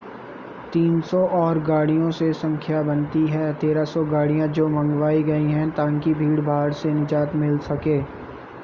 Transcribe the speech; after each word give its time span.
300 0.73 1.17
और 1.29 1.59
गाड़ियों 1.59 2.11
से 2.11 2.33
संख्या 2.33 2.81
बनती 2.81 3.27
हैं 3.27 3.53
1,300 3.53 4.03
गाडियाँ 4.11 4.47
जो 4.47 4.67
मंगवाई 4.67 5.23
गई 5.23 5.43
हैं 5.43 5.67
ै 5.67 5.71
ताकिें 5.71 6.13
भीड़भाड़ 6.13 6.73
से 6.73 6.93
निजात 6.93 7.35
मिल 7.35 7.57
सके। 7.57 7.99